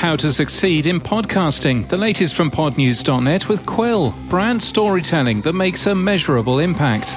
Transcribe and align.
How 0.00 0.16
to 0.16 0.32
succeed 0.32 0.86
in 0.86 0.98
podcasting. 0.98 1.86
The 1.86 1.98
latest 1.98 2.34
from 2.34 2.50
podnews.net 2.50 3.50
with 3.50 3.66
Quill, 3.66 4.14
brand 4.30 4.62
storytelling 4.62 5.42
that 5.42 5.52
makes 5.52 5.86
a 5.86 5.94
measurable 5.94 6.58
impact. 6.58 7.14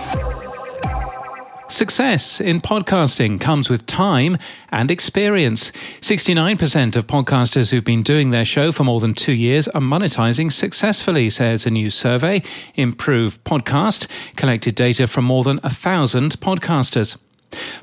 Success 1.71 2.41
in 2.41 2.59
podcasting 2.59 3.39
comes 3.39 3.69
with 3.69 3.85
time 3.85 4.37
and 4.69 4.91
experience. 4.91 5.71
69% 6.01 6.97
of 6.97 7.07
podcasters 7.07 7.71
who've 7.71 7.85
been 7.85 8.03
doing 8.03 8.31
their 8.31 8.43
show 8.43 8.73
for 8.73 8.83
more 8.83 8.99
than 8.99 9.13
two 9.13 9.31
years 9.31 9.69
are 9.69 9.79
monetizing 9.79 10.51
successfully, 10.51 11.29
says 11.29 11.65
a 11.65 11.71
new 11.71 11.89
survey. 11.89 12.43
Improve 12.75 13.41
Podcast 13.45 14.07
collected 14.35 14.75
data 14.75 15.07
from 15.07 15.23
more 15.23 15.45
than 15.45 15.61
a 15.63 15.69
thousand 15.69 16.33
podcasters. 16.41 17.17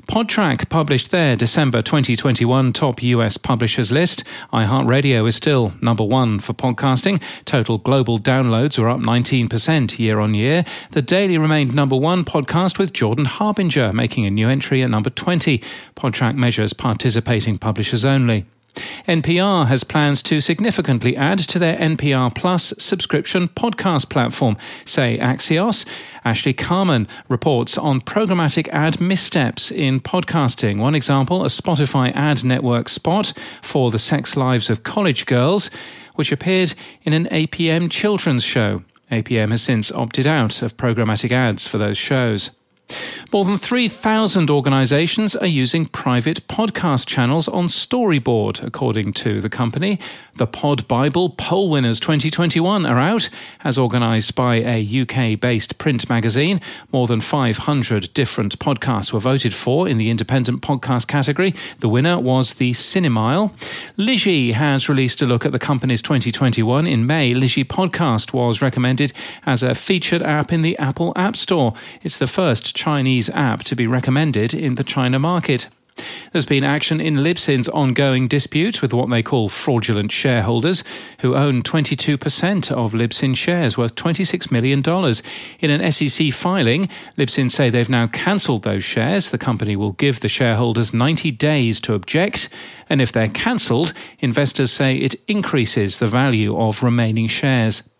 Podtrac 0.07 0.69
published 0.69 1.11
their 1.11 1.35
December 1.35 1.81
2021 1.81 2.73
top 2.73 3.01
US 3.03 3.37
publishers 3.37 3.91
list. 3.91 4.23
iHeartRadio 4.53 5.27
is 5.27 5.35
still 5.35 5.73
number 5.81 6.03
one 6.03 6.39
for 6.39 6.53
podcasting. 6.53 7.21
Total 7.45 7.77
global 7.77 8.19
downloads 8.19 8.77
were 8.77 8.89
up 8.89 8.99
19% 8.99 9.99
year 9.99 10.19
on 10.19 10.33
year. 10.33 10.65
The 10.91 11.01
Daily 11.01 11.37
remained 11.37 11.73
number 11.75 11.95
one 11.95 12.23
podcast 12.23 12.77
with 12.77 12.93
Jordan 12.93 13.25
Harbinger 13.25 13.93
making 13.93 14.25
a 14.25 14.31
new 14.31 14.47
entry 14.47 14.81
at 14.81 14.89
number 14.89 15.09
20. 15.09 15.59
Podtrac 15.95 16.35
measures 16.35 16.73
participating 16.73 17.57
publishers 17.57 18.05
only. 18.05 18.45
NPR 19.07 19.67
has 19.67 19.83
plans 19.83 20.23
to 20.23 20.41
significantly 20.41 21.15
add 21.17 21.39
to 21.39 21.59
their 21.59 21.77
NPR 21.77 22.33
Plus 22.33 22.73
subscription 22.77 23.47
podcast 23.47 24.09
platform, 24.09 24.57
say 24.85 25.17
Axios. 25.17 25.85
Ashley 26.23 26.53
Carman 26.53 27.07
reports 27.29 27.77
on 27.77 27.99
programmatic 27.99 28.67
ad 28.69 29.01
missteps 29.01 29.71
in 29.71 29.99
podcasting. 29.99 30.77
One 30.77 30.95
example, 30.95 31.43
a 31.43 31.47
Spotify 31.47 32.11
ad 32.15 32.43
network 32.43 32.89
spot 32.89 33.33
for 33.61 33.91
the 33.91 33.99
sex 33.99 34.37
lives 34.37 34.69
of 34.69 34.83
college 34.83 35.25
girls, 35.25 35.69
which 36.15 36.31
appeared 36.31 36.73
in 37.03 37.13
an 37.13 37.25
APM 37.25 37.89
children's 37.89 38.43
show. 38.43 38.83
APM 39.11 39.49
has 39.49 39.61
since 39.61 39.91
opted 39.91 40.27
out 40.27 40.61
of 40.61 40.77
programmatic 40.77 41.31
ads 41.31 41.67
for 41.67 41.77
those 41.77 41.97
shows. 41.97 42.51
More 43.33 43.45
than 43.45 43.55
3,000 43.55 44.49
organizations 44.49 45.37
are 45.37 45.47
using 45.47 45.85
private 45.85 46.45
podcast 46.49 47.07
channels 47.07 47.47
on 47.47 47.67
Storyboard, 47.67 48.61
according 48.61 49.13
to 49.13 49.39
the 49.39 49.49
company. 49.49 49.99
The 50.35 50.47
Pod 50.47 50.85
Bible 50.89 51.29
Poll 51.29 51.69
Winners 51.69 52.01
2021 52.01 52.85
are 52.85 52.99
out, 52.99 53.29
as 53.63 53.77
organized 53.77 54.35
by 54.35 54.55
a 54.55 55.01
UK 55.01 55.39
based 55.39 55.77
print 55.77 56.09
magazine. 56.09 56.59
More 56.91 57.07
than 57.07 57.21
500 57.21 58.13
different 58.13 58.59
podcasts 58.59 59.13
were 59.13 59.21
voted 59.21 59.55
for 59.55 59.87
in 59.87 59.97
the 59.97 60.09
independent 60.09 60.61
podcast 60.61 61.07
category. 61.07 61.53
The 61.79 61.87
winner 61.87 62.19
was 62.19 62.55
the 62.55 62.71
Cinemile. 62.71 63.51
Lizhi 63.97 64.51
has 64.51 64.89
released 64.89 65.21
a 65.21 65.25
look 65.25 65.45
at 65.45 65.53
the 65.53 65.59
company's 65.59 66.01
2021. 66.01 66.85
In 66.85 67.07
May, 67.07 67.33
Lizhi 67.33 67.63
Podcast 67.63 68.33
was 68.33 68.61
recommended 68.61 69.13
as 69.45 69.63
a 69.63 69.73
featured 69.73 70.21
app 70.21 70.51
in 70.51 70.63
the 70.63 70.77
Apple 70.77 71.13
App 71.15 71.37
Store. 71.37 71.73
It's 72.03 72.17
the 72.17 72.27
first 72.27 72.75
Chinese 72.75 73.20
app 73.29 73.63
to 73.63 73.75
be 73.75 73.87
recommended 73.87 74.53
in 74.53 74.75
the 74.75 74.83
China 74.83 75.19
market. 75.19 75.67
There's 76.31 76.45
been 76.45 76.63
action 76.63 77.01
in 77.01 77.15
Libsyn's 77.15 77.67
ongoing 77.67 78.27
dispute 78.27 78.81
with 78.81 78.93
what 78.93 79.09
they 79.09 79.21
call 79.21 79.49
fraudulent 79.49 80.11
shareholders, 80.11 80.83
who 81.19 81.35
own 81.35 81.61
22% 81.61 82.71
of 82.71 82.93
Libsyn 82.93 83.35
shares 83.35 83.77
worth 83.77 83.95
$26 83.95 84.51
million. 84.51 84.79
In 85.59 85.69
an 85.69 85.91
SEC 85.91 86.31
filing, 86.31 86.87
Libsyn 87.17 87.51
say 87.51 87.69
they've 87.69 87.89
now 87.89 88.07
cancelled 88.07 88.63
those 88.63 88.83
shares. 88.83 89.29
The 89.29 89.37
company 89.37 89.75
will 89.75 89.91
give 89.91 90.21
the 90.21 90.29
shareholders 90.29 90.93
90 90.93 91.31
days 91.31 91.79
to 91.81 91.93
object, 91.93 92.49
and 92.89 93.01
if 93.01 93.11
they're 93.11 93.27
cancelled, 93.27 93.93
investors 94.19 94.71
say 94.71 94.95
it 94.95 95.15
increases 95.27 95.99
the 95.99 96.07
value 96.07 96.57
of 96.57 96.83
remaining 96.83 97.27
shares. 97.27 97.90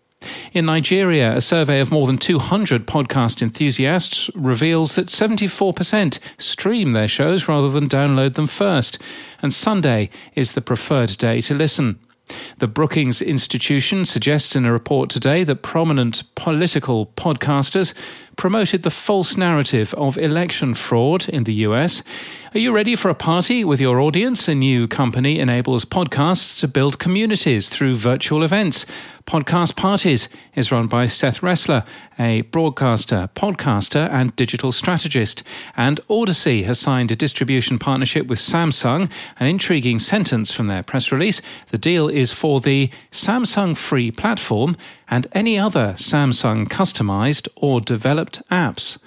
In 0.52 0.66
Nigeria, 0.66 1.36
a 1.36 1.40
survey 1.40 1.80
of 1.80 1.90
more 1.90 2.06
than 2.06 2.18
200 2.18 2.86
podcast 2.86 3.42
enthusiasts 3.42 4.30
reveals 4.34 4.94
that 4.94 5.06
74% 5.06 6.18
stream 6.38 6.92
their 6.92 7.08
shows 7.08 7.48
rather 7.48 7.70
than 7.70 7.88
download 7.88 8.34
them 8.34 8.46
first, 8.46 8.98
and 9.42 9.52
Sunday 9.52 10.10
is 10.34 10.52
the 10.52 10.60
preferred 10.60 11.16
day 11.18 11.40
to 11.42 11.54
listen. 11.54 11.98
The 12.58 12.68
Brookings 12.68 13.20
Institution 13.20 14.04
suggests 14.06 14.56
in 14.56 14.64
a 14.64 14.72
report 14.72 15.10
today 15.10 15.44
that 15.44 15.62
prominent 15.62 16.22
political 16.34 17.06
podcasters 17.06 17.94
promoted 18.36 18.82
the 18.82 18.90
false 18.90 19.36
narrative 19.36 19.94
of 19.94 20.18
election 20.18 20.74
fraud 20.74 21.28
in 21.28 21.44
the 21.44 21.54
US. 21.66 22.02
Are 22.54 22.58
you 22.58 22.74
ready 22.74 22.96
for 22.96 23.08
a 23.08 23.14
party 23.14 23.64
with 23.64 23.80
your 23.80 23.98
audience? 23.98 24.46
A 24.46 24.54
new 24.54 24.86
company 24.86 25.38
enables 25.38 25.86
podcasts 25.86 26.60
to 26.60 26.68
build 26.68 26.98
communities 26.98 27.70
through 27.70 27.94
virtual 27.94 28.42
events. 28.42 28.84
Podcast 29.24 29.76
Parties 29.76 30.28
is 30.54 30.70
run 30.70 30.86
by 30.86 31.06
Seth 31.06 31.40
Resler, 31.40 31.86
a 32.18 32.42
broadcaster, 32.42 33.30
podcaster, 33.34 34.10
and 34.10 34.36
digital 34.36 34.72
strategist. 34.72 35.42
And 35.76 36.00
Audacy 36.08 36.64
has 36.64 36.78
signed 36.78 37.10
a 37.10 37.16
distribution 37.16 37.78
partnership 37.78 38.26
with 38.26 38.38
Samsung. 38.38 39.10
An 39.38 39.46
intriguing 39.46 39.98
sentence 39.98 40.52
from 40.52 40.66
their 40.66 40.82
press 40.82 41.10
release. 41.10 41.40
The 41.68 41.78
deal 41.78 42.08
is 42.08 42.32
for 42.32 42.60
the 42.60 42.90
Samsung 43.10 43.76
free 43.76 44.10
platform 44.10 44.76
and 45.12 45.26
any 45.32 45.58
other 45.58 45.92
Samsung 45.98 46.66
customized 46.66 47.46
or 47.54 47.82
developed 47.82 48.40
apps. 48.48 48.98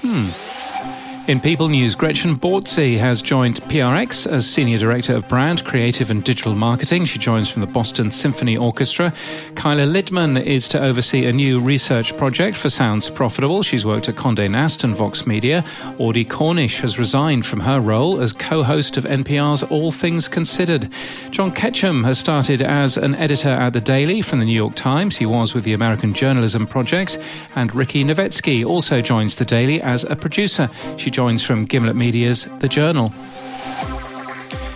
Hmm. 0.00 0.99
In 1.30 1.38
People 1.38 1.68
News, 1.68 1.94
Gretchen 1.94 2.34
Bortzi 2.34 2.98
has 2.98 3.22
joined 3.22 3.60
PRX 3.68 4.26
as 4.26 4.50
Senior 4.50 4.78
Director 4.78 5.14
of 5.14 5.28
Brand, 5.28 5.64
Creative 5.64 6.10
and 6.10 6.24
Digital 6.24 6.56
Marketing. 6.56 7.04
She 7.04 7.20
joins 7.20 7.48
from 7.48 7.60
the 7.60 7.68
Boston 7.68 8.10
Symphony 8.10 8.56
Orchestra. 8.56 9.14
Kyla 9.54 9.82
Littman 9.82 10.44
is 10.44 10.66
to 10.66 10.82
oversee 10.82 11.26
a 11.26 11.32
new 11.32 11.60
research 11.60 12.16
project 12.16 12.56
for 12.56 12.68
Sounds 12.68 13.08
Profitable. 13.08 13.62
She's 13.62 13.86
worked 13.86 14.08
at 14.08 14.16
Condé 14.16 14.50
Nast 14.50 14.82
and 14.82 14.96
Vox 14.96 15.24
Media. 15.24 15.64
Audie 15.98 16.24
Cornish 16.24 16.80
has 16.80 16.98
resigned 16.98 17.46
from 17.46 17.60
her 17.60 17.80
role 17.80 18.20
as 18.20 18.32
co-host 18.32 18.96
of 18.96 19.04
NPR's 19.04 19.62
All 19.62 19.92
Things 19.92 20.26
Considered. 20.26 20.88
John 21.30 21.52
Ketchum 21.52 22.02
has 22.02 22.18
started 22.18 22.60
as 22.60 22.96
an 22.96 23.14
editor 23.14 23.50
at 23.50 23.72
The 23.72 23.80
Daily 23.80 24.20
from 24.20 24.40
the 24.40 24.46
New 24.46 24.52
York 24.52 24.74
Times. 24.74 25.16
He 25.16 25.26
was 25.26 25.54
with 25.54 25.62
the 25.62 25.74
American 25.74 26.12
Journalism 26.12 26.66
Project. 26.66 27.20
And 27.54 27.72
Rikki 27.72 28.02
Novetsky 28.02 28.66
also 28.66 29.00
joins 29.00 29.36
The 29.36 29.44
Daily 29.44 29.80
as 29.80 30.02
a 30.02 30.16
producer. 30.16 30.68
She 30.96 31.12
joins 31.20 31.44
from 31.44 31.66
Gimlet 31.66 31.96
Media's 31.96 32.46
The 32.60 32.66
Journal. 32.66 33.12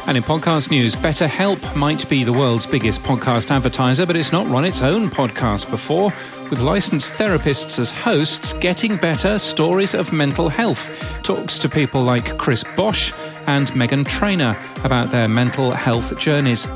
And 0.06 0.14
in 0.14 0.22
podcast 0.22 0.70
news, 0.70 0.94
BetterHelp 0.94 1.74
might 1.74 2.06
be 2.10 2.22
the 2.22 2.34
world's 2.34 2.66
biggest 2.66 3.00
podcast 3.00 3.50
advertiser, 3.50 4.04
but 4.04 4.14
it's 4.14 4.30
not 4.30 4.46
run 4.48 4.66
its 4.66 4.82
own 4.82 5.08
podcast 5.08 5.70
before. 5.70 6.12
With 6.50 6.60
licensed 6.60 7.12
therapists 7.12 7.78
as 7.78 7.90
hosts, 7.90 8.52
Getting 8.52 8.98
Better 8.98 9.38
Stories 9.38 9.94
of 9.94 10.12
Mental 10.12 10.50
Health 10.50 10.92
talks 11.22 11.58
to 11.60 11.68
people 11.70 12.02
like 12.02 12.36
Chris 12.36 12.62
Bosh 12.76 13.14
and 13.46 13.68
Meghan 13.68 14.06
Trainor 14.06 14.54
about 14.84 15.10
their 15.10 15.28
mental 15.28 15.70
health 15.70 16.18
journeys. 16.18 16.66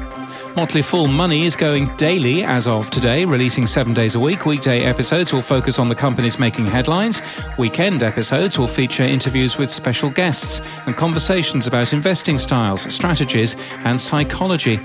Motley 0.57 0.83
Fool 0.83 1.07
Money 1.07 1.45
is 1.45 1.55
going 1.55 1.87
daily 1.97 2.43
as 2.43 2.67
of 2.67 2.91
today, 2.91 3.25
releasing 3.25 3.67
seven 3.67 3.95
days 3.95 4.15
a 4.15 4.21
week. 4.21 4.45
Weekday 4.45 4.81
episodes 4.81 5.33
will 5.33 5.43
focus 5.43 5.79
on 5.79 5.89
the 5.89 5.95
companies 5.95 6.39
making 6.39 6.67
headlines. 6.67 7.23
Weekend 7.59 8.03
episodes 8.03 8.59
will 8.59 8.67
feature 8.67 9.05
interviews 9.05 9.57
with 9.59 9.71
special 9.71 10.11
guests 10.11 10.61
and 10.87 10.97
conversations 10.97 11.67
about 11.67 11.93
investing 11.93 12.39
styles, 12.39 12.83
strategies, 12.93 13.57
and 13.85 14.01
psychology. 14.01 14.81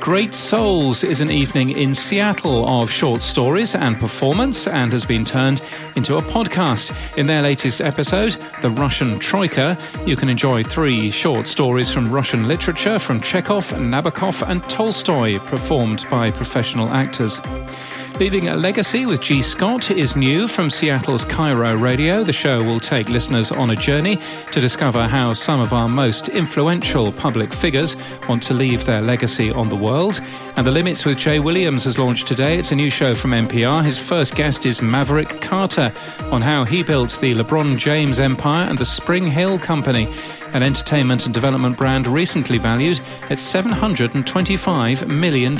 Great 0.00 0.32
Souls 0.32 1.04
is 1.04 1.20
an 1.20 1.30
evening 1.30 1.68
in 1.70 1.92
Seattle 1.92 2.66
of 2.66 2.90
short 2.90 3.20
stories 3.20 3.74
and 3.74 3.98
performance 3.98 4.66
and 4.66 4.90
has 4.92 5.04
been 5.04 5.26
turned 5.26 5.60
into 5.94 6.16
a 6.16 6.22
podcast. 6.22 6.96
In 7.18 7.26
their 7.26 7.42
latest 7.42 7.82
episode, 7.82 8.34
The 8.62 8.70
Russian 8.70 9.18
Troika, 9.18 9.76
you 10.06 10.16
can 10.16 10.30
enjoy 10.30 10.62
three 10.62 11.10
short 11.10 11.46
stories 11.46 11.92
from 11.92 12.10
Russian 12.10 12.48
literature 12.48 12.98
from 12.98 13.20
Chekhov, 13.20 13.66
Nabokov, 13.74 14.42
and 14.48 14.62
Tolstoy, 14.70 15.38
performed 15.38 16.06
by 16.10 16.30
professional 16.30 16.88
actors. 16.88 17.38
Leaving 18.20 18.48
a 18.48 18.56
Legacy 18.56 19.06
with 19.06 19.22
G. 19.22 19.40
Scott 19.40 19.90
is 19.90 20.14
new 20.14 20.46
from 20.46 20.68
Seattle's 20.68 21.24
KIRO 21.24 21.80
Radio. 21.80 22.22
The 22.22 22.34
show 22.34 22.62
will 22.62 22.78
take 22.78 23.08
listeners 23.08 23.50
on 23.50 23.70
a 23.70 23.74
journey 23.74 24.18
to 24.52 24.60
discover 24.60 25.08
how 25.08 25.32
some 25.32 25.58
of 25.58 25.72
our 25.72 25.88
most 25.88 26.28
influential 26.28 27.12
public 27.12 27.50
figures 27.54 27.96
want 28.28 28.42
to 28.42 28.52
leave 28.52 28.84
their 28.84 29.00
legacy 29.00 29.50
on 29.50 29.70
the 29.70 29.74
world. 29.74 30.20
And 30.56 30.66
The 30.66 30.70
Limits 30.70 31.06
with 31.06 31.16
Jay 31.16 31.38
Williams 31.38 31.84
has 31.84 31.98
launched 31.98 32.26
today. 32.26 32.58
It's 32.58 32.72
a 32.72 32.76
new 32.76 32.90
show 32.90 33.14
from 33.14 33.30
NPR. 33.30 33.82
His 33.82 33.98
first 33.98 34.34
guest 34.34 34.66
is 34.66 34.82
Maverick 34.82 35.40
Carter 35.40 35.90
on 36.24 36.42
how 36.42 36.64
he 36.64 36.82
built 36.82 37.18
the 37.22 37.34
LeBron 37.34 37.78
James 37.78 38.20
empire 38.20 38.68
and 38.68 38.76
the 38.76 38.84
SpringHill 38.84 39.62
Company. 39.62 40.12
An 40.52 40.62
entertainment 40.62 41.26
and 41.26 41.34
development 41.34 41.76
brand 41.76 42.06
recently 42.06 42.58
valued 42.58 43.00
at 43.24 43.38
$725 43.38 45.08
million. 45.08 45.56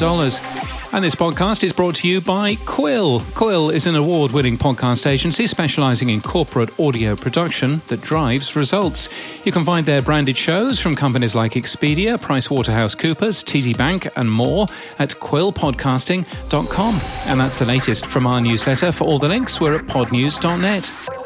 And 0.92 1.04
this 1.04 1.14
podcast 1.14 1.62
is 1.62 1.72
brought 1.72 1.94
to 1.96 2.08
you 2.08 2.20
by 2.20 2.56
Quill. 2.66 3.20
Quill 3.34 3.70
is 3.70 3.87
an 3.87 3.94
award 3.94 4.32
winning 4.32 4.56
podcast 4.56 5.06
agency 5.06 5.46
specializing 5.46 6.10
in 6.10 6.20
corporate 6.20 6.81
audio 6.81 7.14
production 7.14 7.81
that 7.87 8.00
drives 8.00 8.56
results. 8.56 9.08
You 9.46 9.52
can 9.52 9.64
find 9.64 9.87
their 9.87 10.02
branded 10.02 10.37
shows 10.37 10.81
from 10.81 10.96
companies 10.96 11.37
like 11.37 11.52
Expedia, 11.52 12.19
PricewaterhouseCoopers, 12.19 13.44
TD 13.44 13.76
Bank, 13.76 14.08
and 14.16 14.28
more 14.28 14.66
at 14.98 15.10
quillpodcasting.com. 15.10 17.00
And 17.26 17.40
that's 17.40 17.60
the 17.60 17.66
latest 17.66 18.06
from 18.06 18.26
our 18.26 18.40
newsletter. 18.40 18.90
For 18.90 19.04
all 19.04 19.20
the 19.20 19.28
links, 19.28 19.60
we're 19.60 19.76
at 19.76 19.87
podnews.net. 19.87 21.19